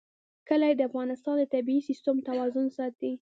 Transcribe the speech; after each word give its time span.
کلي 0.47 0.71
د 0.75 0.81
افغانستان 0.89 1.35
د 1.39 1.43
طبعي 1.53 1.79
سیسټم 1.87 2.15
توازن 2.29 2.67
ساتي. 2.77 3.11